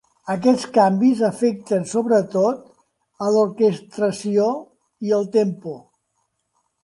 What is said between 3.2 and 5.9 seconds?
a l'orquestració i el tempo.